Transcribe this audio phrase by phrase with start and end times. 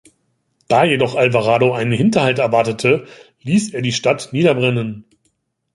[0.67, 3.05] Da jedoch Alvarado einen Hinterhalt erwartete,
[3.43, 5.05] ließ er die Stadt niederbrennen.